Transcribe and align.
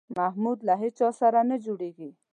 محمود 0.17 0.59
له 0.67 0.73
هېچا 0.81 1.09
سره 1.21 1.39
نه 1.49 1.55
جوړېږي. 1.65 2.09